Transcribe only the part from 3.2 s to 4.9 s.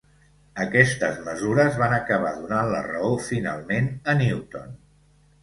finalment a Newton.